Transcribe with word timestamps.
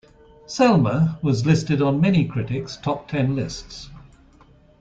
"Selma" 0.47 1.19
was 1.21 1.45
listed 1.45 1.79
on 1.79 2.01
many 2.01 2.25
critics' 2.25 2.75
top 2.75 3.07
ten 3.07 3.35
lists. 3.35 3.91